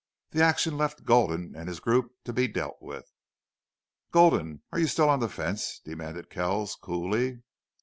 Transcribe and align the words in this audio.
This 0.31 0.41
action 0.41 0.77
left 0.79 1.05
Gulden 1.05 1.53
and 1.55 1.67
his 1.69 1.79
group 1.79 2.15
to 2.23 2.33
be 2.33 2.47
dealt 2.47 2.77
with. 2.81 3.11
"Gulden, 4.11 4.63
are 4.71 4.79
you 4.79 4.87
still 4.87 5.09
on 5.11 5.19
the 5.19 5.29
fence?" 5.29 5.79
demanded 5.85 6.27
Kells, 6.31 6.73
coolly. 6.75 7.43